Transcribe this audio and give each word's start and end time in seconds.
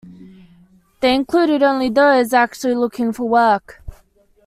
They 1.01 1.13
include 1.13 1.61
only 1.61 1.87
those 1.91 2.33
actually 2.33 2.73
looking 2.73 3.13
for 3.13 3.25
work. 3.29 3.83